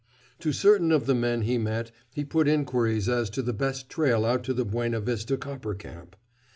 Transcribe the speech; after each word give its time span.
To 0.39 0.51
certain 0.51 0.91
of 0.91 1.05
the 1.05 1.13
men 1.13 1.43
he 1.43 1.59
met 1.59 1.91
he 2.15 2.25
put 2.25 2.47
inquiries 2.47 3.07
as 3.07 3.29
to 3.29 3.43
the 3.43 3.53
best 3.53 3.87
trail 3.87 4.25
out 4.25 4.43
to 4.45 4.53
the 4.55 4.65
Buenavista 4.65 5.37
Copper 5.37 5.75
Camp. 5.75 6.15